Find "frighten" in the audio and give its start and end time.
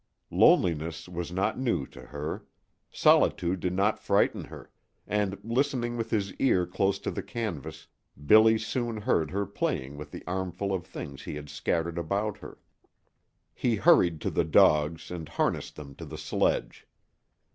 3.99-4.45